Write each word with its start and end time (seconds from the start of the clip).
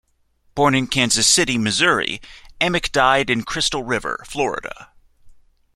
Born 0.55 0.73
in 0.73 0.87
Kansas 0.87 1.27
City, 1.27 1.59
Missouri, 1.59 2.21
Amick 2.59 2.91
died 2.91 3.29
in 3.29 3.43
Crystal 3.43 3.83
River, 3.83 4.23
Florida. 4.27 4.93